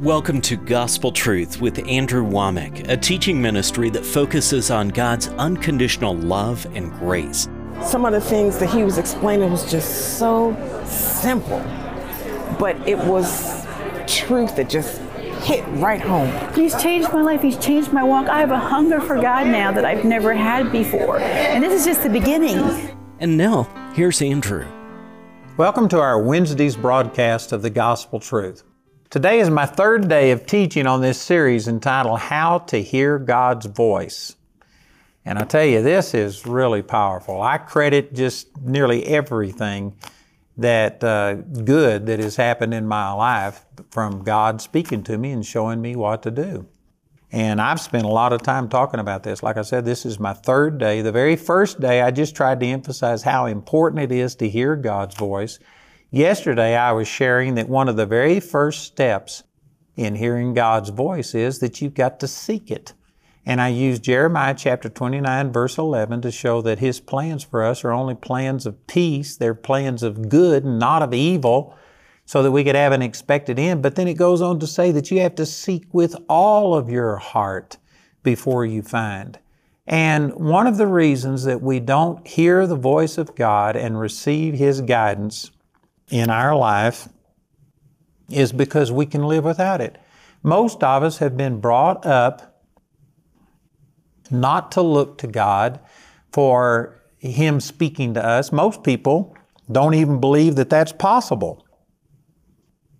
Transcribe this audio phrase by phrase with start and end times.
[0.00, 6.14] Welcome to Gospel Truth with Andrew Wommack, a teaching ministry that focuses on God's unconditional
[6.14, 7.50] love and grace.
[7.82, 11.58] Some of the things that he was explaining was just so simple,
[12.58, 13.66] but it was
[14.06, 15.02] truth that just
[15.42, 16.32] hit right home.
[16.54, 17.42] He's changed my life.
[17.42, 18.26] He's changed my walk.
[18.30, 21.18] I have a hunger for God now that I've never had before.
[21.18, 22.56] And this is just the beginning.
[23.18, 23.64] And now,
[23.94, 24.66] here's Andrew.
[25.58, 28.64] Welcome to our Wednesday's broadcast of the Gospel Truth.
[29.10, 33.66] Today is my third day of teaching on this series entitled How to Hear God's
[33.66, 34.36] Voice.
[35.24, 37.42] And I tell you, this is really powerful.
[37.42, 39.96] I credit just nearly everything
[40.58, 45.44] that uh, good that has happened in my life from God speaking to me and
[45.44, 46.68] showing me what to do.
[47.32, 49.42] And I've spent a lot of time talking about this.
[49.42, 51.02] Like I said, this is my third day.
[51.02, 54.76] The very first day, I just tried to emphasize how important it is to hear
[54.76, 55.58] God's voice.
[56.12, 59.44] Yesterday, I was sharing that one of the very first steps
[59.94, 62.94] in hearing God's voice is that you've got to seek it.
[63.46, 67.84] And I used Jeremiah chapter 29, verse 11 to show that His plans for us
[67.84, 69.36] are only plans of peace.
[69.36, 71.76] They're plans of good, not of evil,
[72.26, 73.80] so that we could have an expected end.
[73.80, 76.90] But then it goes on to say that you have to seek with all of
[76.90, 77.76] your heart
[78.24, 79.38] before you find.
[79.86, 84.54] And one of the reasons that we don't hear the voice of God and receive
[84.54, 85.52] His guidance
[86.10, 87.08] in our life
[88.30, 89.98] is because we can live without it.
[90.42, 92.62] Most of us have been brought up
[94.30, 95.80] not to look to God
[96.32, 98.52] for Him speaking to us.
[98.52, 99.36] Most people
[99.70, 101.66] don't even believe that that's possible.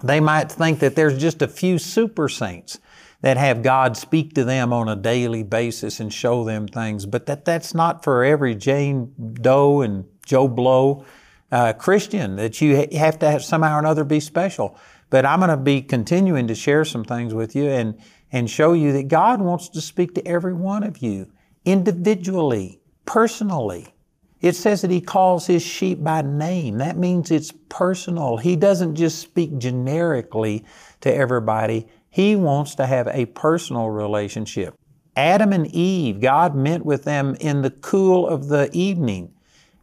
[0.03, 2.79] They might think that there's just a few super saints
[3.23, 7.27] that have God speak to them on a daily basis and show them things, but
[7.27, 11.05] that that's not for every Jane Doe and Joe Blow
[11.53, 14.79] uh, Christian, that you have to have somehow or another be special.
[15.11, 18.73] But I'm going to be continuing to share some things with you and, and show
[18.73, 21.31] you that God wants to speak to every one of you
[21.65, 23.95] individually, personally.
[24.41, 26.79] It says that He calls His sheep by name.
[26.79, 28.37] That means it's personal.
[28.37, 30.65] He doesn't just speak generically
[31.01, 31.89] to everybody.
[32.09, 34.75] He wants to have a personal relationship.
[35.17, 39.35] Adam and Eve, God met with them in the cool of the evening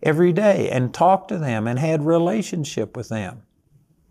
[0.04, 3.44] every day and talked to them and had relationship with them.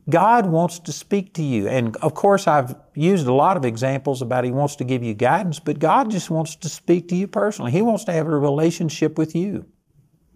[0.09, 1.67] God wants to speak to you.
[1.69, 5.15] And of course, I've used a lot of examples about He wants to give you
[5.15, 7.73] guidance, but God just wants to speak to you personally.
[7.73, 9.67] He wants to have a relationship with you.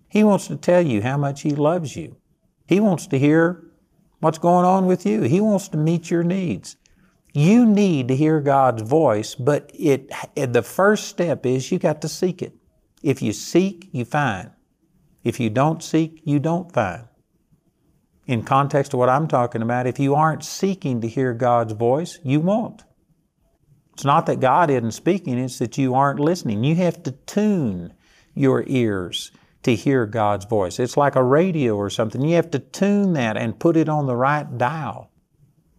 [0.09, 2.17] He wants to tell you how much He loves you.
[2.67, 3.65] He wants to hear
[4.19, 5.23] what's going on with you.
[5.23, 6.77] He wants to meet your needs.
[7.33, 12.09] You need to hear God's voice, but it, the first step is you got to
[12.09, 12.55] seek it.
[13.05, 14.51] If you seek, you find.
[15.23, 17.05] If you don't seek, you don't find.
[18.27, 22.19] In context of what I'm talking about, if you aren't seeking to hear God's voice,
[22.23, 22.85] you won't.
[23.95, 26.65] It's not that God isn't speaking, it's that you aren't listening.
[26.65, 27.93] You have to tune
[28.35, 29.31] your ears
[29.65, 30.79] to hear God's voice.
[30.79, 32.23] It's like a radio or something.
[32.23, 35.11] You have to tune that and put it on the right dial.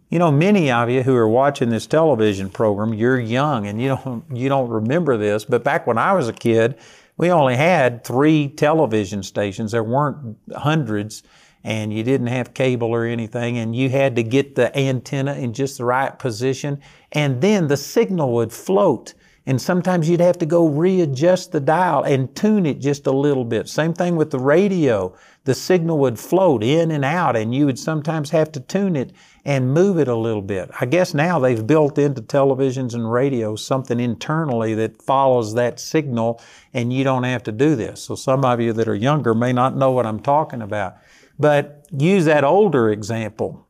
[0.10, 3.88] You know, many of you who are watching this television program, you're young and you
[3.88, 6.78] don't, you don't remember this, but back when I was a kid,
[7.18, 9.72] we only had three television stations.
[9.72, 11.24] There weren't hundreds,
[11.64, 15.54] and you didn't have cable or anything, and you had to get the antenna in
[15.54, 19.14] just the right position, and then the signal would float.
[19.46, 23.44] And sometimes you'd have to go readjust the dial and tune it just a little
[23.44, 23.68] bit.
[23.68, 25.16] Same thing with the radio.
[25.46, 29.12] The signal would float in and out, and you would sometimes have to tune it
[29.44, 30.70] and move it a little bit.
[30.80, 36.40] I guess now they've built into televisions and radios something internally that follows that signal
[36.74, 38.04] and you don't have to do this.
[38.04, 40.98] So some of you that are younger may not know what I'm talking about.
[41.40, 43.66] But use that older example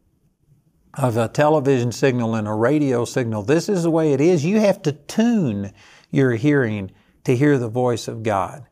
[0.95, 3.43] of a television signal and a radio signal.
[3.43, 4.45] This is the way it is.
[4.45, 5.73] You have to tune
[6.09, 6.91] your hearing
[7.23, 8.65] to hear the voice of God.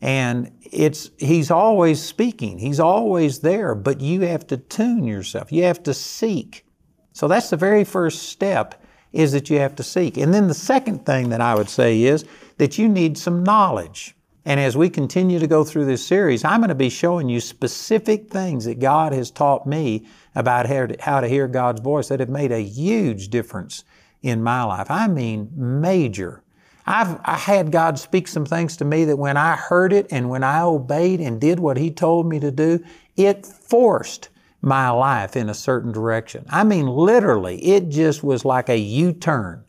[0.00, 2.58] And it's, he's always speaking.
[2.58, 5.50] He's always there, but you have to tune yourself.
[5.50, 6.66] You have to seek.
[7.12, 8.82] So that's the very first step
[9.12, 10.16] is that you have to seek.
[10.16, 12.24] And then the second thing that I would say is
[12.58, 14.13] that you need some knowledge.
[14.46, 17.40] And as we continue to go through this series, I'm going to be showing you
[17.40, 20.66] specific things that God has taught me about
[21.00, 23.84] how to hear God's voice that have made a huge difference
[24.22, 24.90] in my life.
[24.90, 26.42] I mean, major.
[26.86, 30.28] I've I had God speak some things to me that when I heard it and
[30.28, 32.84] when I obeyed and did what He told me to do,
[33.16, 34.28] it forced
[34.60, 36.44] my life in a certain direction.
[36.50, 39.64] I mean, literally, it just was like a U turn.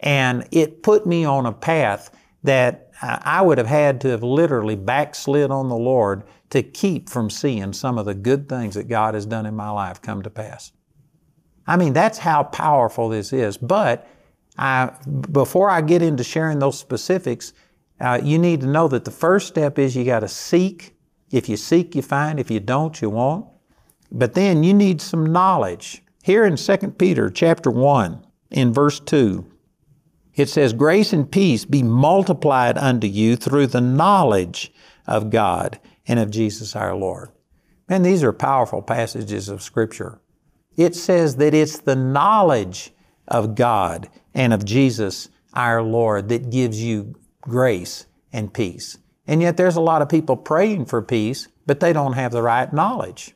[0.00, 2.10] And it put me on a path
[2.42, 7.28] that I would have had to have literally backslid on the Lord to keep from
[7.28, 10.30] seeing some of the good things that God has done in my life come to
[10.30, 10.72] pass.
[11.66, 13.58] I mean, that's how powerful this is.
[13.58, 14.08] But
[14.56, 14.92] I,
[15.32, 17.52] before I get into sharing those specifics,
[18.00, 20.96] uh, you need to know that the first step is you got to seek.
[21.30, 22.38] If you seek, you find.
[22.38, 23.46] If you don't, you won't.
[24.12, 26.02] But then you need some knowledge.
[26.22, 29.44] Here in 2 Peter chapter 1, in verse 2,
[30.36, 34.72] it says, Grace and peace be multiplied unto you through the knowledge
[35.06, 37.30] of God and of Jesus our Lord.
[37.88, 40.20] Man, these are powerful passages of Scripture.
[40.76, 42.92] It says that it's the knowledge
[43.26, 48.98] of God and of Jesus our Lord that gives you grace and peace.
[49.26, 52.42] And yet there's a lot of people praying for peace, but they don't have the
[52.42, 53.34] right knowledge.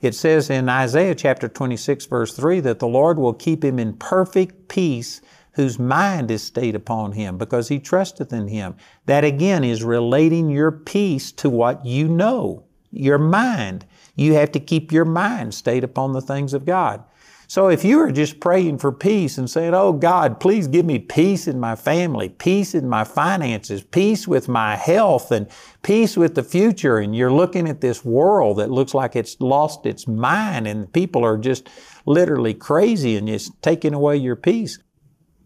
[0.00, 3.94] It says in Isaiah chapter 26 verse 3 that the Lord will keep him in
[3.94, 5.20] perfect peace
[5.58, 8.76] whose mind is stayed upon him because he trusteth in him.
[9.06, 13.84] That again is relating your peace to what you know, your mind.
[14.14, 17.02] You have to keep your mind stayed upon the things of God.
[17.50, 21.00] So if you are just praying for peace and saying, Oh God, please give me
[21.00, 25.48] peace in my family, peace in my finances, peace with my health, and
[25.82, 29.86] peace with the future, and you're looking at this world that looks like it's lost
[29.86, 31.68] its mind and people are just
[32.06, 34.78] literally crazy and it's taking away your peace.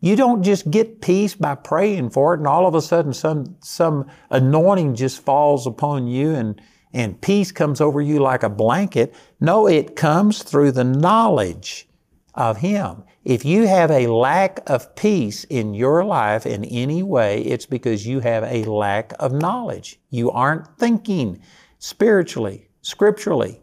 [0.04, 3.56] You don't just get peace by praying for it and all of a sudden some,
[3.60, 6.60] some anointing just falls upon you and,
[6.92, 9.14] and peace comes over you like a blanket.
[9.38, 11.88] No, it comes through the knowledge
[12.34, 13.04] of Him.
[13.24, 18.04] If you have a lack of peace in your life in any way, it's because
[18.04, 20.00] you have a lack of knowledge.
[20.10, 21.40] You aren't thinking
[21.78, 23.61] spiritually, scripturally.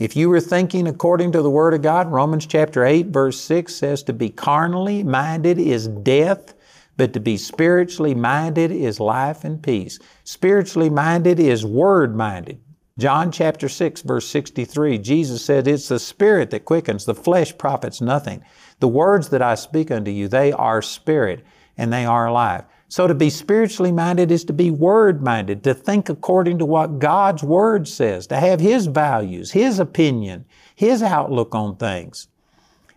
[0.00, 3.74] If you were thinking according to the Word of God, Romans chapter 8, verse 6
[3.74, 6.54] says to be carnally minded is death,
[6.96, 9.98] but to be spiritually minded is life and peace.
[10.24, 12.62] Spiritually minded is Word minded.
[12.98, 18.00] John chapter 6, verse 63, Jesus said, It's the Spirit that quickens, the flesh profits
[18.00, 18.42] nothing.
[18.78, 21.44] The words that I speak unto you, they are spirit
[21.76, 22.64] and they are life.
[22.90, 26.98] So to be spiritually minded is to be word minded, to think according to what
[26.98, 30.44] God's Word says, to have His values, His opinion,
[30.74, 32.26] His outlook on things.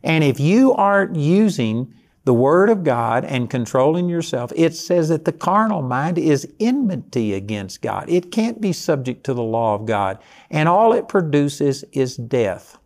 [0.03, 1.93] And if you aren't using
[2.23, 7.35] the Word of God and controlling yourself, it says that the carnal mind is enmity
[7.35, 8.09] against God.
[8.09, 10.17] It can't be subject to the law of God.
[10.49, 12.79] And all it produces is death.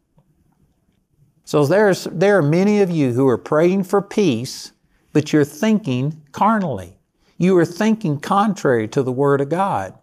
[1.45, 4.73] So there's, there are many of you who are praying for peace,
[5.13, 6.96] but you're thinking carnally.
[7.37, 9.93] You are thinking contrary to the Word of God.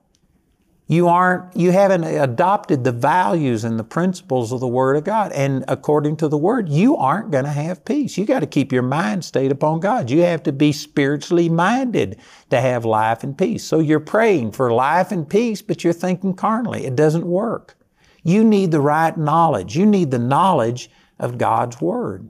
[0.87, 5.33] You aren't, you haven't adopted the values and the principles of the Word of God.
[5.33, 8.19] And according to the Word, you aren't going to have peace.
[8.19, 10.11] You got to keep your mind stayed upon God.
[10.11, 12.19] You have to be spiritually minded
[12.51, 13.65] to have life and peace.
[13.65, 16.85] So you're praying for life and peace, but you're thinking carnally.
[16.85, 17.79] It doesn't work.
[18.23, 19.77] You need the right knowledge.
[19.77, 22.29] You need the knowledge of God's Word.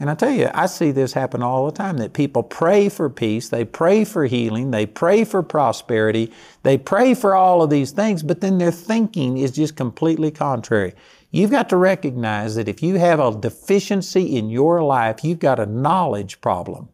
[0.00, 3.08] And I tell you, I see this happen all the time that people pray for
[3.08, 6.32] peace, they pray for healing, they pray for prosperity,
[6.64, 10.94] they pray for all of these things, but then their thinking is just completely contrary.
[11.30, 15.60] You've got to recognize that if you have a deficiency in your life, you've got
[15.60, 16.88] a knowledge problem.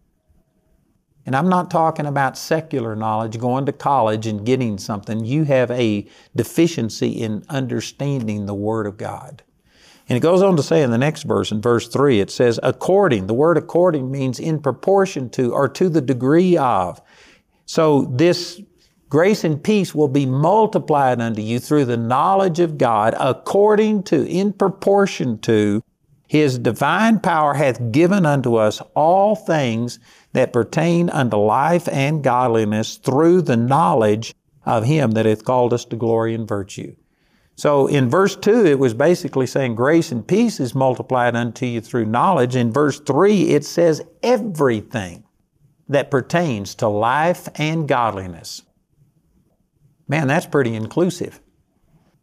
[1.26, 5.24] And I'm not talking about secular knowledge, going to college and getting something.
[5.24, 9.42] You have a deficiency in understanding the Word of God.
[10.10, 12.58] And it goes on to say in the next verse, in verse 3, it says,
[12.64, 13.28] according.
[13.28, 17.00] The word according means in proportion to or to the degree of.
[17.64, 18.60] So this
[19.08, 24.26] grace and peace will be multiplied unto you through the knowledge of God according to,
[24.26, 25.80] in proportion to,
[26.26, 30.00] His divine power hath given unto us all things
[30.32, 34.34] that pertain unto life and godliness through the knowledge
[34.66, 36.96] of Him that hath called us to glory and virtue.
[37.60, 41.82] So in verse 2, it was basically saying grace and peace is multiplied unto you
[41.82, 42.56] through knowledge.
[42.56, 45.24] In verse 3, it says everything
[45.86, 48.62] that pertains to life and godliness.
[50.08, 51.38] Man, that's pretty inclusive.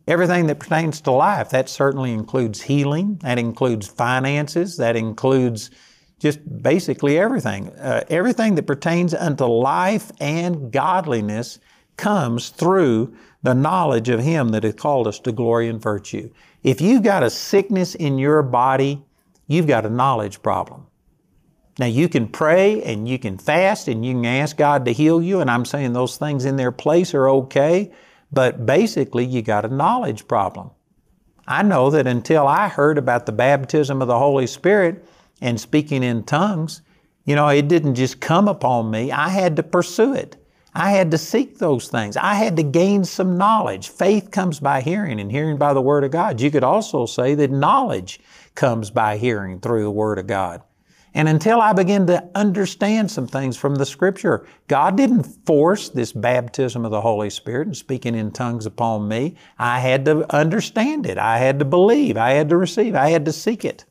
[0.07, 5.69] Everything that pertains to life, that certainly includes healing, that includes finances, that includes
[6.17, 7.69] just basically everything.
[7.73, 11.59] Uh, everything that pertains unto life and godliness
[11.95, 13.15] comes through
[13.47, 16.29] the knowledge of Him that hath called us to glory and virtue.
[16.63, 19.01] If you've got a sickness in your body,
[19.47, 20.85] you've got a knowledge problem.
[21.79, 25.21] Now you can pray and you can fast and you can ask God to heal
[25.21, 27.93] you, and I'm saying those things in their place are okay,
[28.33, 30.71] but basically you got a knowledge problem.
[31.47, 35.05] I know that until I heard about the baptism of the Holy Spirit
[35.39, 36.81] and speaking in tongues,
[37.23, 39.09] you know, it didn't just come upon me.
[39.13, 40.35] I had to pursue it.
[40.77, 42.17] I had to seek those things.
[42.17, 43.89] I had to gain some knowledge.
[43.89, 46.39] Faith comes by hearing, and hearing by the Word of God.
[46.39, 48.19] You could also say that knowledge
[48.53, 50.61] comes by hearing through the Word of God.
[51.15, 56.11] And until I begin to understand some things from the Scripture, God didn't force this
[56.13, 59.33] baptism of the Holy Spirit and speaking in tongues upon me.
[59.57, 61.17] I had to understand it.
[61.17, 62.17] I had to believe.
[62.17, 62.93] I had to receive.
[62.93, 63.85] I had to seek it.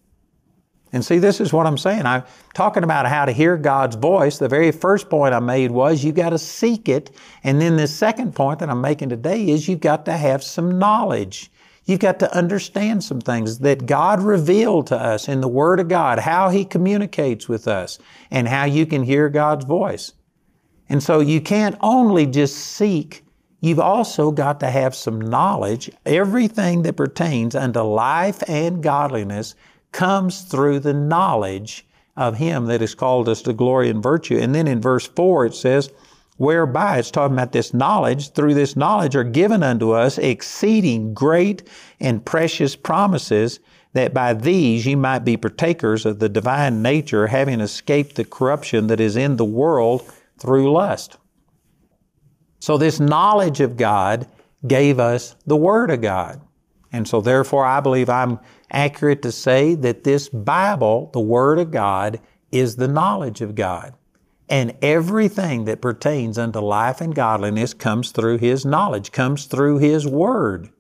[0.97, 2.07] And see, this is what I'm saying.
[2.07, 2.25] I'm
[2.55, 4.39] talking about how to hear God's voice.
[4.39, 7.15] The very first point I made was you've got to seek it.
[7.45, 10.79] And then the second point that I'm making today is you've got to have some
[10.79, 11.53] knowledge.
[11.85, 15.89] You've got to understand some things that God revealed to us in the Word of
[15.89, 17.99] God, how He communicates with us,
[18.31, 20.15] and how you can hear God's voice.
[20.89, 23.23] And so you can't only just seek,
[23.61, 25.91] you've also got to have some knowledge.
[26.07, 29.55] Everything that pertains unto life and godliness
[29.93, 34.39] comes through the knowledge of Him that has called us to glory and virtue.
[34.39, 35.91] And then in verse 4 it says,
[36.37, 41.67] whereby it's talking about this knowledge, through this knowledge are given unto us exceeding great
[42.01, 43.59] and precious promises,
[43.95, 48.89] that by these ye might be partakers of the divine nature, having escaped the corruption
[48.89, 51.17] that is in the world through lust.
[52.59, 54.27] So, this knowledge of God
[54.67, 56.41] gave us the Word of God.
[56.93, 58.39] And so, therefore, I believe I'm
[58.71, 62.21] accurate to say that this Bible, the Word of God,
[62.53, 63.95] is the knowledge of God.
[64.49, 70.07] And everything that pertains unto life and godliness comes through His knowledge, comes through His
[70.07, 70.71] Word.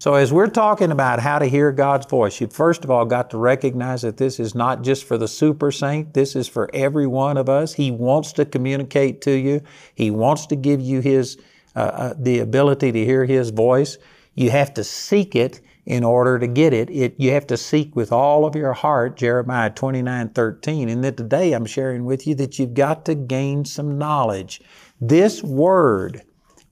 [0.00, 3.30] So, as we're talking about how to hear God's voice, you've first of all got
[3.30, 7.06] to recognize that this is not just for the super saint, this is for every
[7.06, 7.74] one of us.
[7.74, 9.60] He wants to communicate to you,
[9.94, 11.36] He wants to give you His,
[11.76, 13.98] uh, uh, the ability to hear His voice.
[14.34, 16.90] You have to seek it in order to get it.
[16.90, 17.14] it.
[17.18, 20.88] You have to seek with all of your heart, Jeremiah 29 13.
[20.88, 24.60] And that today I'm sharing with you that you've got to gain some knowledge.
[25.00, 26.22] This word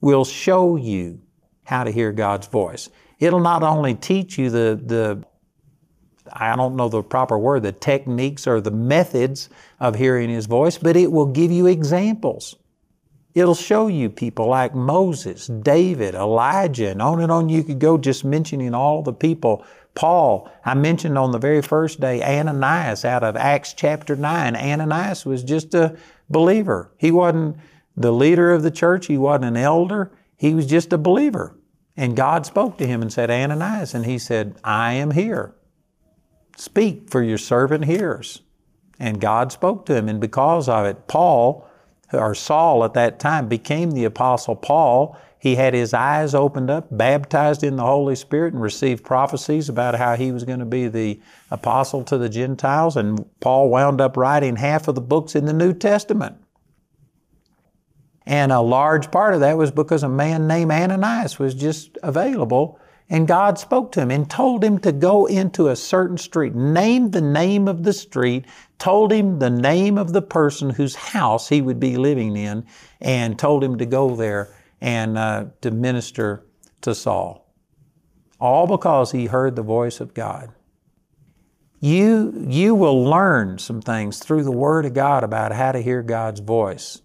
[0.01, 1.21] will show you
[1.65, 2.89] how to hear God's voice.
[3.19, 5.23] It'll not only teach you the, the
[6.31, 9.49] I don't know the proper word, the techniques or the methods
[9.79, 12.55] of hearing His voice, but it will give you examples.
[13.35, 17.97] It'll show you people like Moses, David, Elijah, and on and on you could go
[17.97, 19.63] just mentioning all the people.
[19.93, 24.55] Paul, I mentioned on the very first day, Ananias out of Acts chapter 9.
[24.55, 25.97] Ananias was just a
[26.29, 26.91] believer.
[26.97, 27.57] He wasn't
[27.95, 31.55] the leader of the church, he wasn't an elder, he was just a believer.
[31.97, 35.53] And God spoke to him and said, Ananias, and he said, I am here.
[36.55, 38.41] Speak, for your servant hears.
[38.97, 41.67] And God spoke to him, and because of it, Paul,
[42.13, 45.17] or Saul at that time became the Apostle Paul.
[45.37, 49.95] He had his eyes opened up, baptized in the Holy Spirit, and received prophecies about
[49.95, 52.97] how he was going to be the apostle to the Gentiles.
[52.97, 56.35] And Paul wound up writing half of the books in the New Testament.
[58.25, 62.79] And a large part of that was because a man named Ananias was just available
[63.09, 67.11] and God spoke to him and told him to go into a certain street, named
[67.11, 68.45] the name of the street,
[68.77, 72.65] told him the name of the person whose house he would be living in,
[73.01, 74.49] and told him to go there
[74.79, 76.45] and uh, to minister
[76.81, 77.51] to Saul.
[78.39, 80.51] All because he heard the voice of God.
[81.81, 86.03] You, you will learn some things through the Word of God about how to hear
[86.03, 87.01] God's voice.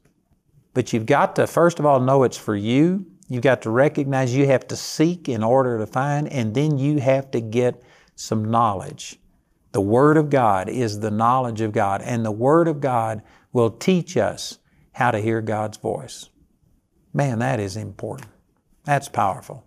[0.74, 4.34] But you've got to, first of all, know it's for you You've got to recognize
[4.34, 7.82] you have to seek in order to find, and then you have to get
[8.16, 9.18] some knowledge.
[9.72, 13.70] The Word of God is the knowledge of God, and the Word of God will
[13.70, 14.58] teach us
[14.92, 16.28] how to hear God's voice.
[17.12, 18.28] Man, that is important.
[18.84, 19.64] That's powerful.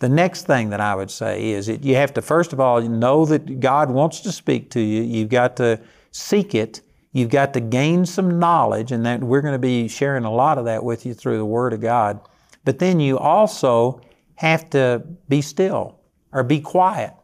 [0.00, 2.80] The next thing that I would say is that you have to, first of all,
[2.80, 5.02] know that God wants to speak to you.
[5.02, 5.80] You've got to
[6.10, 6.80] seek it.
[7.12, 10.58] You've got to gain some knowledge, and that we're going to be sharing a lot
[10.58, 12.20] of that with you through the Word of God.
[12.64, 14.00] But then you also
[14.36, 16.00] have to be still
[16.32, 17.14] or be quiet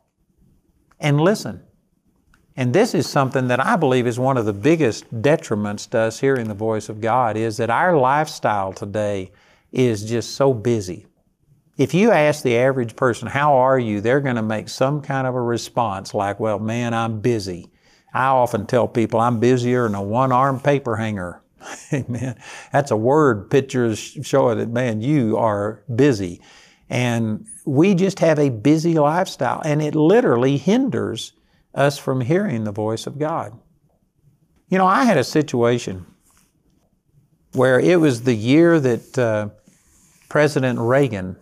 [1.01, 1.63] and listen.
[2.57, 6.21] And this is something that I believe is one of the biggest detriments to us
[6.21, 9.33] hearing the voice of God is that our lifestyle today
[9.73, 11.07] is just so busy.
[11.79, 14.01] If you ask the average person, How are you?
[14.01, 17.71] they're going to make some kind of a response like, Well, man, I'm busy.
[18.13, 21.43] I often tell people I'm busier than a one armed paper hanger.
[21.93, 22.39] Amen.
[22.73, 26.41] That's a word pictures showing that, man, you are busy.
[26.89, 31.33] And we just have a busy lifestyle, and it literally hinders
[31.75, 33.57] us from hearing the voice of God.
[34.69, 36.07] You know, I had a situation
[37.53, 39.49] where it was the year that uh,
[40.29, 41.37] President Reagan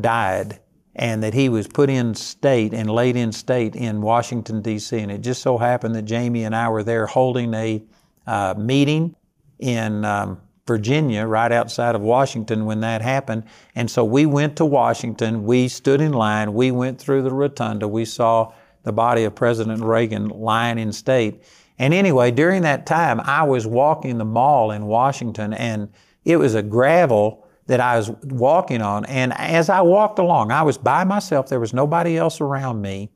[0.00, 0.60] died
[0.94, 4.98] and that he was put in state and laid in state in Washington, D.C.
[4.98, 7.82] And it just so happened that Jamie and I were there holding a
[8.26, 9.14] uh, meeting
[9.58, 13.44] in um, Virginia, right outside of Washington, when that happened.
[13.74, 15.44] And so we went to Washington.
[15.44, 16.54] We stood in line.
[16.54, 17.86] We went through the rotunda.
[17.86, 21.42] We saw the body of President Reagan lying in state.
[21.78, 25.88] And anyway, during that time, I was walking the mall in Washington, and
[26.24, 29.04] it was a gravel that I was walking on.
[29.06, 33.10] And as I walked along, I was by myself, there was nobody else around me.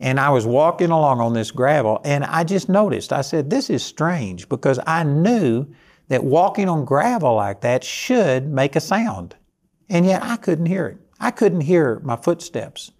[0.00, 3.68] And I was walking along on this gravel, and I just noticed, I said, This
[3.68, 5.66] is strange because I knew
[6.08, 9.36] that walking on gravel like that should make a sound.
[9.90, 10.98] And yet I couldn't hear it.
[11.20, 12.92] I couldn't hear my footsteps.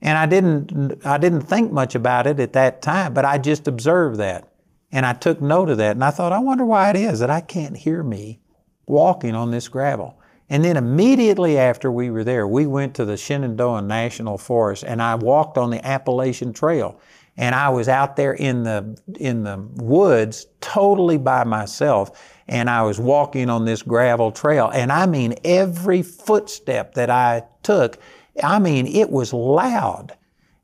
[0.00, 3.66] And I didn't, I didn't think much about it at that time, but I just
[3.66, 4.48] observed that.
[4.90, 5.92] And I took note of that.
[5.92, 8.40] And I thought, I wonder why it is that I can't hear me
[8.86, 10.18] walking on this gravel.
[10.52, 15.00] And then immediately after we were there, we went to the Shenandoah National Forest and
[15.00, 17.00] I walked on the Appalachian Trail.
[17.38, 22.38] And I was out there in the, in the woods totally by myself.
[22.48, 24.68] And I was walking on this gravel trail.
[24.68, 27.96] And I mean, every footstep that I took,
[28.44, 30.14] I mean, it was loud.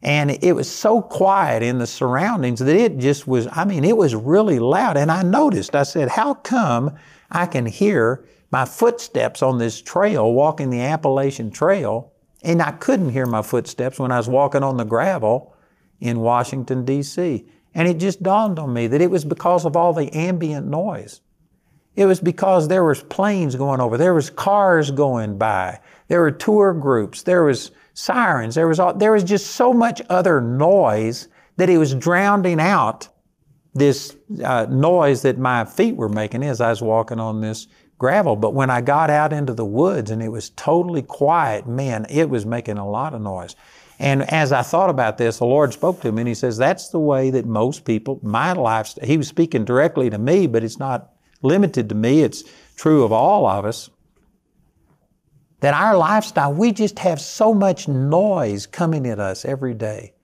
[0.02, 3.96] And it was so quiet in the surroundings that it just was, I mean, it
[3.96, 4.98] was really loud.
[4.98, 6.94] And I noticed, I said, how come
[7.30, 12.12] I can hear my footsteps on this trail, walking the Appalachian Trail,
[12.42, 15.54] and I couldn't hear my footsteps when I was walking on the gravel
[16.00, 17.44] in Washington, D.C.
[17.74, 21.20] And it just dawned on me that it was because of all the ambient noise.
[21.96, 26.30] It was because there was planes going over, there was cars going by, there were
[26.30, 31.26] tour groups, there was sirens, there was all, there was just so much other noise
[31.56, 33.08] that it was drowning out
[33.74, 37.66] this uh, noise that my feet were making as I was walking on this
[37.98, 38.36] gravel.
[38.36, 42.30] But when I got out into the woods and it was totally quiet, man, it
[42.30, 43.56] was making a lot of noise.
[43.98, 46.88] And as I thought about this, the Lord spoke to me and He says, That's
[46.88, 50.78] the way that most people, my lifestyle, He was speaking directly to me, but it's
[50.78, 51.12] not
[51.42, 52.44] limited to me, it's
[52.76, 53.90] true of all of us.
[55.60, 60.14] That our lifestyle, we just have so much noise coming at us every day.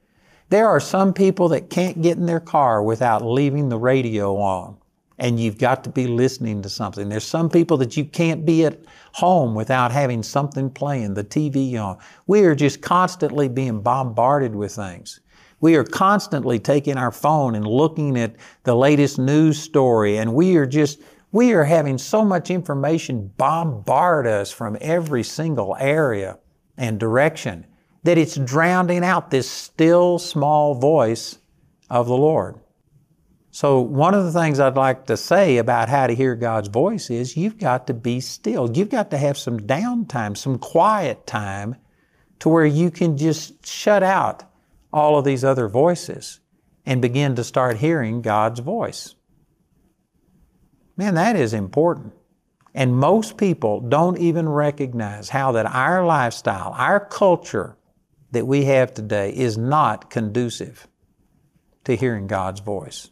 [0.51, 4.77] There are some people that can't get in their car without leaving the radio on
[5.19, 7.09] and you've got to be listening to something.
[7.09, 8.81] There's some people that you can't be at
[9.13, 11.99] home without having something playing, the TV on.
[12.27, 15.21] We are just constantly being bombarded with things.
[15.61, 20.57] We are constantly taking our phone and looking at the latest news story, and we
[20.57, 21.01] are just,
[21.33, 26.39] we are having so much information bombard us from every single area
[26.77, 27.67] and direction
[28.03, 31.39] that it's drowning out this still small voice
[31.89, 32.59] of the Lord.
[33.55, 37.09] So, one of the things I'd like to say about how to hear God's voice
[37.09, 38.69] is you've got to be still.
[38.77, 41.77] You've got to have some downtime, some quiet time
[42.41, 44.43] to where you can just shut out
[44.93, 46.41] all of these other voices
[46.85, 49.15] and begin to start hearing God's voice.
[50.97, 52.13] Man, that is important.
[52.75, 57.77] And most people don't even recognize how that our lifestyle, our culture
[58.33, 60.89] that we have today is not conducive
[61.85, 63.11] to hearing God's voice.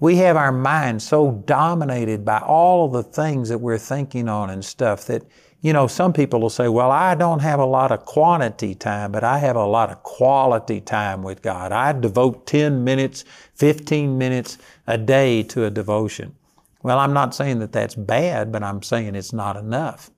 [0.00, 4.48] We have our mind so dominated by all of the things that we're thinking on
[4.48, 5.24] and stuff that,
[5.60, 9.10] you know, some people will say, well, I don't have a lot of quantity time,
[9.10, 11.72] but I have a lot of quality time with God.
[11.72, 13.24] I devote 10 minutes,
[13.56, 16.36] 15 minutes a day to a devotion.
[16.82, 20.10] Well, I'm not saying that that's bad, but I'm saying it's not enough.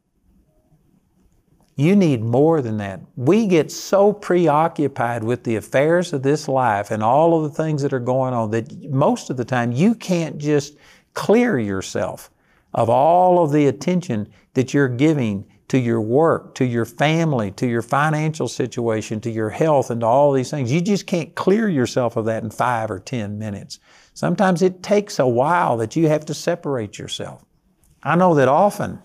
[1.80, 3.00] You need more than that.
[3.16, 7.80] We get so preoccupied with the affairs of this life and all of the things
[7.80, 10.76] that are going on that most of the time you can't just
[11.14, 12.30] clear yourself
[12.74, 17.66] of all of the attention that you're giving to your work, to your family, to
[17.66, 20.70] your financial situation, to your health, and to all these things.
[20.70, 23.78] You just can't clear yourself of that in five or 10 minutes.
[24.12, 27.42] Sometimes it takes a while that you have to separate yourself.
[28.02, 29.00] I know that often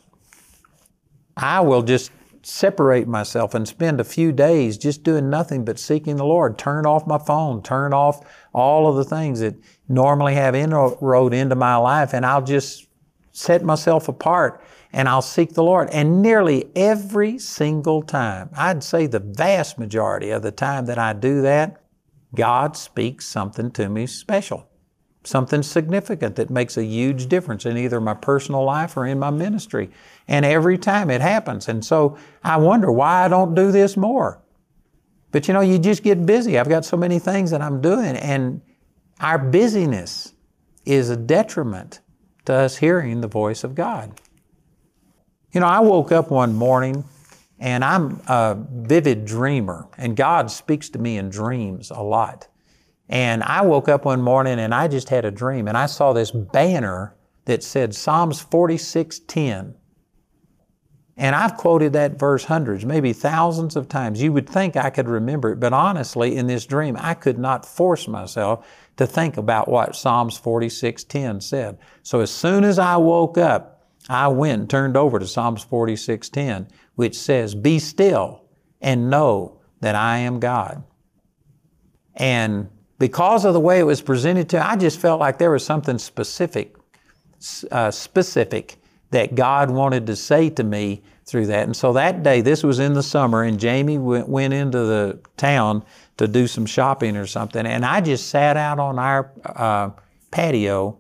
[1.38, 2.12] I will just
[2.46, 6.58] separate myself and spend a few days just doing nothing but seeking the Lord.
[6.58, 8.22] Turn off my phone, turn off
[8.54, 9.56] all of the things that
[9.90, 12.88] normally have inroad into my life, and I'll just
[13.32, 14.62] set myself apart
[14.94, 15.90] and I'll seek the Lord.
[15.90, 21.14] And nearly every single time, I'd say the vast majority of the time that I
[21.14, 21.82] do that,
[22.34, 24.70] God speaks something to me special
[25.26, 29.32] something significant that makes a huge difference in either my personal life or in my
[29.32, 29.90] ministry.
[30.28, 31.68] And every time it happens.
[31.68, 34.42] And so I wonder why I don't do this more.
[35.32, 36.58] But you know, you just get busy.
[36.58, 38.62] I've got so many things that I'm doing, and
[39.20, 40.34] our busyness
[40.86, 42.00] is a detriment
[42.46, 44.22] to us hearing the voice of God.
[45.52, 47.04] You know, I woke up one morning
[47.60, 52.48] and I'm a vivid dreamer, and God speaks to me in dreams a lot.
[53.08, 56.14] And I woke up one morning and I just had a dream and I saw
[56.14, 57.16] this banner
[57.46, 59.76] that said Psalms 46:10.
[61.18, 64.22] And I've quoted that verse hundreds, maybe thousands of times.
[64.22, 67.66] You would think I could remember it, but honestly, in this dream, I could not
[67.66, 71.78] force myself to think about what Psalms 46:10 said.
[72.04, 76.68] So as soon as I woke up, I went and turned over to Psalms 46:10,
[76.96, 78.42] which says, "Be still
[78.82, 80.84] and know that I am God."
[82.16, 85.66] And because of the way it was presented to, I just felt like there was
[85.66, 86.76] something specific,
[87.72, 88.78] uh, specific
[89.12, 91.64] that God wanted to say to me through that.
[91.64, 95.20] And so that day, this was in the summer, and Jamie went, went into the
[95.38, 95.84] town
[96.18, 97.66] to do some shopping or something.
[97.66, 99.90] And I just sat out on our uh,
[100.32, 100.98] patio.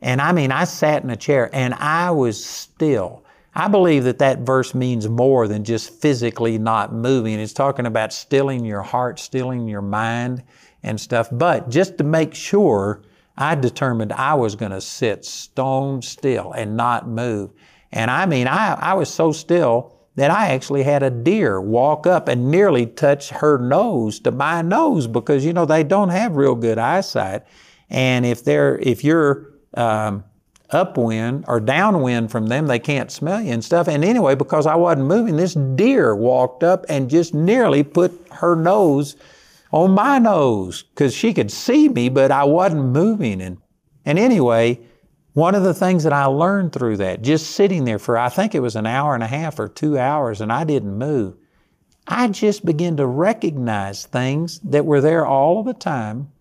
[0.00, 3.24] And I mean, I sat in a chair and I was still.
[3.54, 7.40] I believe that that verse means more than just physically not moving.
[7.40, 10.44] It's talking about stilling your heart, stilling your mind
[10.82, 11.28] and stuff.
[11.32, 13.02] But just to make sure,
[13.36, 17.50] I determined I was going to sit stone still and not move.
[17.92, 22.06] And I mean, I, I was so still that I actually had a deer walk
[22.06, 26.36] up and nearly touch her nose to my nose because you know they don't have
[26.36, 27.44] real good eyesight,
[27.88, 30.24] and if they're if you're um,
[30.70, 33.86] upwind or downwind from them, they can't smell you and stuff.
[33.86, 38.56] And anyway, because I wasn't moving, this deer walked up and just nearly put her
[38.56, 39.14] nose
[39.70, 43.40] on my nose because she could see me, but I wasn't moving.
[43.40, 43.58] And
[44.04, 44.80] and anyway,
[45.34, 48.54] one of the things that I learned through that, just sitting there for, I think
[48.54, 51.36] it was an hour and a half or two hours, and I didn't move,
[52.06, 56.32] I just began to recognize things that were there all of the time,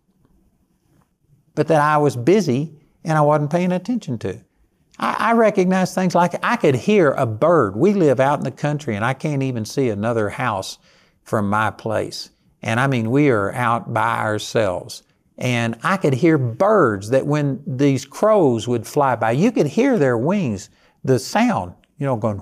[1.56, 4.42] but that I was busy and I wasn't paying attention to.
[4.98, 7.76] I, I recognized things like I could hear a bird.
[7.76, 10.78] We live out in the country and I can't even see another house
[11.24, 12.30] from my place.
[12.62, 15.04] And I mean, we are out by ourselves.
[15.38, 20.00] And I could hear birds that when these crows would fly by, you could hear
[20.00, 20.70] their wings,
[21.04, 22.42] the sound, you know, going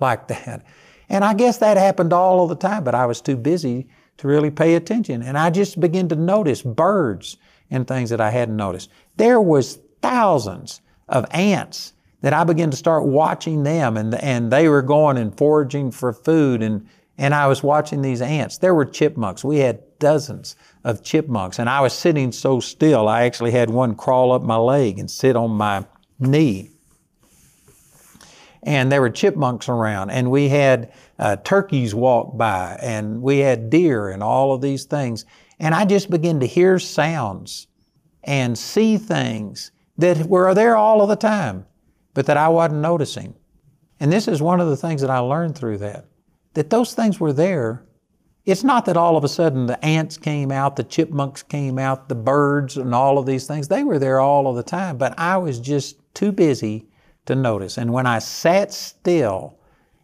[0.00, 0.64] like that.
[1.08, 4.28] And I guess that happened all of the time, but I was too busy to
[4.28, 5.22] really pay attention.
[5.22, 7.38] And I just began to notice birds
[7.70, 8.90] and things that I hadn't noticed.
[9.16, 14.68] There was thousands of ants that I began to start watching them and, and they
[14.68, 16.86] were going and foraging for food and,
[17.22, 18.58] and I was watching these ants.
[18.58, 19.44] There were chipmunks.
[19.44, 21.60] We had dozens of chipmunks.
[21.60, 25.08] And I was sitting so still, I actually had one crawl up my leg and
[25.08, 25.86] sit on my
[26.18, 26.72] knee.
[28.64, 33.70] And there were chipmunks around, and we had uh, turkeys walk by, and we had
[33.70, 35.24] deer, and all of these things.
[35.60, 37.68] And I just began to hear sounds
[38.24, 41.66] and see things that were there all of the time,
[42.14, 43.34] but that I wasn't noticing.
[44.00, 46.06] And this is one of the things that I learned through that
[46.54, 47.84] that those things were there,
[48.44, 52.08] it's not that all of a sudden the ants came out, the chipmunks came out,
[52.08, 53.68] the birds, and all of these things.
[53.68, 56.88] They were there all of the time, but I was just too busy
[57.26, 57.78] to notice.
[57.78, 59.58] And when I sat still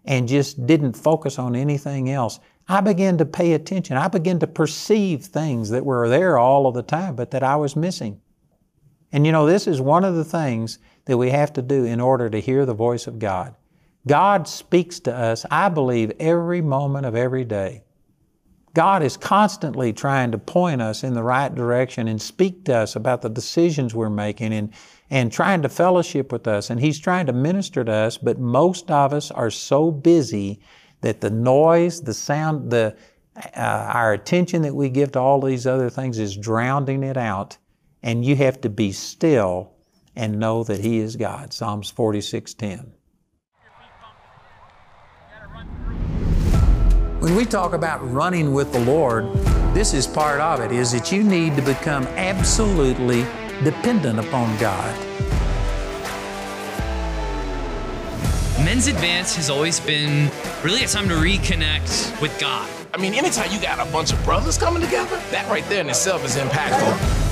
[0.04, 3.96] and just didn't focus on anything else, I began to pay attention.
[3.96, 7.56] I began to perceive things that were there all of the time, but that I
[7.56, 8.20] was missing.
[9.10, 12.00] And you know, this is one of the things that we have to do in
[12.00, 13.54] order to hear the voice of God.
[14.08, 17.84] God speaks to us, I believe, every moment of every day.
[18.74, 22.96] God is constantly trying to point us in the right direction and speak to us
[22.96, 24.72] about the decisions we're making and,
[25.10, 26.70] and trying to fellowship with us.
[26.70, 30.60] And He's trying to minister to us, but most of us are so busy
[31.00, 32.96] that the noise, the sound, the,
[33.36, 33.60] uh,
[33.92, 37.58] our attention that we give to all these other things is drowning it out.
[38.02, 39.72] And you have to be still
[40.14, 41.52] and know that He is God.
[41.52, 42.92] Psalms 46 10.
[47.20, 49.24] When we talk about running with the Lord,
[49.74, 53.22] this is part of it, is that you need to become absolutely
[53.64, 54.96] dependent upon God.
[58.64, 60.30] Men's Advance has always been
[60.62, 62.70] really a time to reconnect with God.
[62.94, 65.90] I mean, anytime you got a bunch of brothers coming together, that right there in
[65.90, 67.27] itself is impactful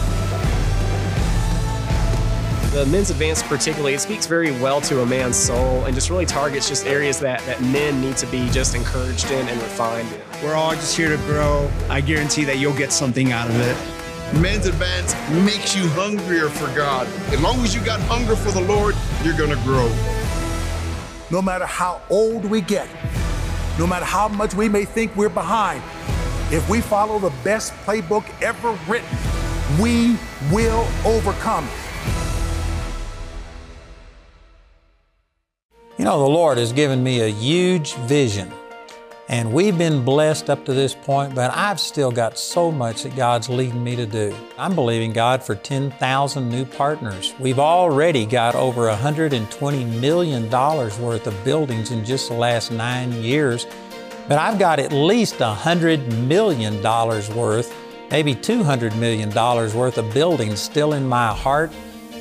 [2.76, 6.26] the men's advance particularly, it speaks very well to a man's soul and just really
[6.26, 10.20] targets just areas that, that men need to be just encouraged in and refined in.
[10.44, 11.70] We're all just here to grow.
[11.88, 14.42] I guarantee that you'll get something out of it.
[14.42, 17.06] Men's Advance makes you hungrier for God.
[17.32, 19.90] As long as you got hunger for the Lord, you're going to grow.
[21.30, 22.88] No matter how old we get,
[23.78, 25.82] no matter how much we may think we're behind,
[26.52, 29.16] if we follow the best playbook ever written,
[29.80, 30.18] we
[30.52, 31.66] will overcome.
[35.98, 38.52] You know, the Lord has given me a huge vision
[39.28, 43.16] And we've been blessed up to this point, but I've still got so much that
[43.16, 44.36] God's leading me to do.
[44.58, 47.34] I'm believing God for 10,000 new partners.
[47.40, 53.66] We've already got over $120 million worth of buildings in just the last nine years,
[54.28, 56.80] but I've got at least $100 million
[57.36, 57.74] worth,
[58.10, 61.72] maybe $200 million worth of buildings still in my heart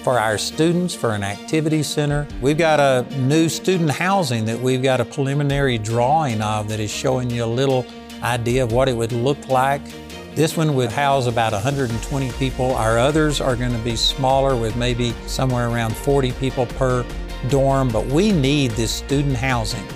[0.06, 2.28] for our students for an activity center.
[2.39, 6.91] We've got a new student housing that we've got a preliminary drawing of that is
[6.91, 7.88] showing you a little
[8.22, 9.82] idea of what it would look like.
[10.36, 12.76] This one would house about 120 people.
[12.76, 17.04] Our others are going to be smaller with maybe somewhere around 40 people per
[17.50, 19.88] dorm, but we need this student housing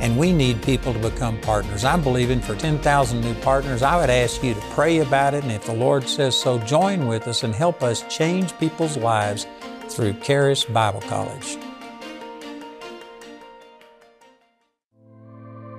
[0.00, 1.84] and we need people to become partners.
[1.84, 3.82] I'm believing for 10,000 new partners.
[3.82, 7.06] I would ask you to pray about it, and if the Lord says so, join
[7.06, 9.46] with us and help us change people's lives
[9.88, 11.58] through Charis Bible College.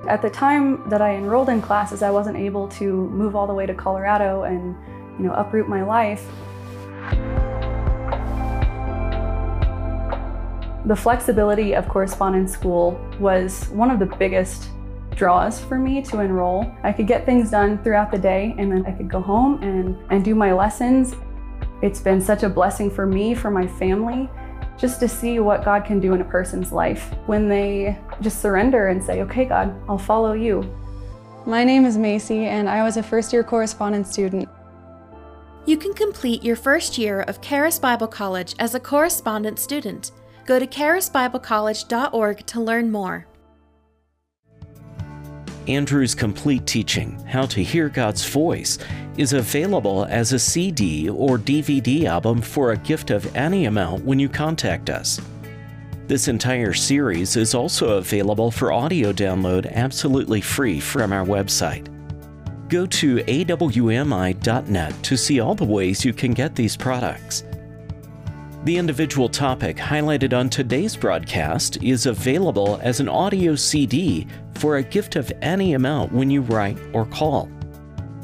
[0.07, 3.53] At the time that I enrolled in classes, I wasn't able to move all the
[3.53, 4.75] way to Colorado and,
[5.19, 6.25] you know, uproot my life.
[10.85, 14.69] The flexibility of correspondence school was one of the biggest
[15.13, 16.73] draws for me to enroll.
[16.83, 19.97] I could get things done throughout the day and then I could go home and,
[20.09, 21.15] and do my lessons.
[21.81, 24.29] It's been such a blessing for me, for my family,
[24.77, 28.87] just to see what God can do in a person's life when they just surrender
[28.87, 30.63] and say, okay, God, I'll follow you.
[31.45, 34.47] My name is Macy and I was a first year correspondence student.
[35.65, 40.11] You can complete your first year of Charis Bible College as a correspondence student.
[40.49, 43.27] Go to charisbiblecollege.org to learn more.
[45.67, 48.79] Andrew's complete teaching, How to Hear God's Voice,
[49.15, 54.17] is available as a CD or DVD album for a gift of any amount when
[54.17, 55.21] you contact us.
[56.07, 61.85] This entire series is also available for audio download absolutely free from our website.
[62.69, 67.43] Go to awmi.net to see all the ways you can get these products.
[68.65, 74.83] The individual topic highlighted on today's broadcast is available as an audio CD for a
[74.83, 77.49] gift of any amount when you write or call.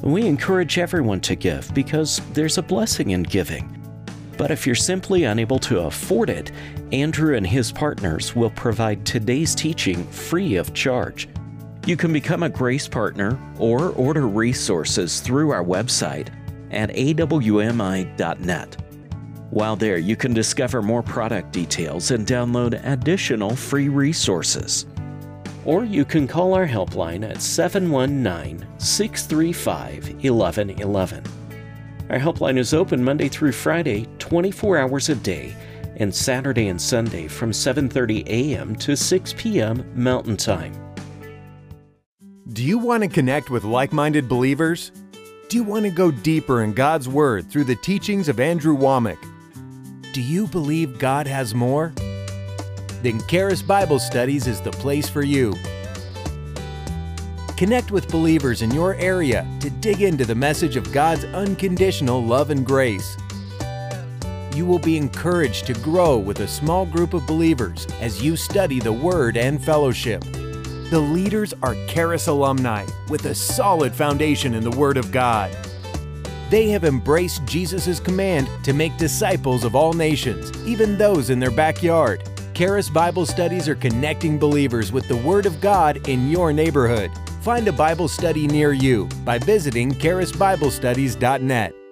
[0.04, 3.82] We encourage everyone to give because there's a blessing in giving.
[4.38, 6.52] But if you're simply unable to afford it,
[6.92, 11.30] Andrew and his partners will provide today's teaching free of charge.
[11.88, 16.28] You can become a Grace Partner or order resources through our website
[16.72, 18.85] at awmi.net.
[19.56, 24.86] While there, you can discover more product details and download additional free resources.
[25.64, 31.24] Or you can call our helpline at 719 635 1111.
[32.10, 35.56] Our helpline is open Monday through Friday, 24 hours a day,
[35.96, 38.76] and Saturday and Sunday from 7:30 a.m.
[38.76, 39.90] to 6 p.m.
[39.96, 40.74] Mountain Time.
[42.52, 44.92] Do you want to connect with like-minded believers?
[45.48, 49.32] Do you want to go deeper in God's Word through the teachings of Andrew Wommack?
[50.16, 51.92] Do you believe God has more?
[53.02, 55.54] Then Charis Bible Studies is the place for you.
[57.58, 62.50] Connect with believers in your area to dig into the message of God's unconditional love
[62.50, 63.18] and grace.
[64.56, 68.80] You will be encouraged to grow with a small group of believers as you study
[68.80, 70.22] the Word and fellowship.
[70.22, 75.54] The leaders are Charis alumni with a solid foundation in the Word of God.
[76.56, 81.52] They have embraced Jesus' command to make disciples of all nations, even those in their
[81.52, 82.24] backyard.
[82.54, 87.12] Charis Bible Studies are connecting believers with the Word of God in your neighborhood.
[87.42, 91.85] Find a Bible study near you by visiting charisbiblestudies.net.